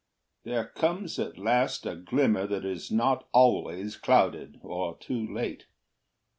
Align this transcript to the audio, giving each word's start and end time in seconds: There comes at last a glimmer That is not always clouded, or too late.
There 0.45 0.65
comes 0.65 1.19
at 1.19 1.37
last 1.37 1.85
a 1.85 1.95
glimmer 1.95 2.47
That 2.47 2.65
is 2.65 2.89
not 2.89 3.27
always 3.33 3.95
clouded, 3.97 4.59
or 4.63 4.97
too 4.97 5.31
late. 5.31 5.67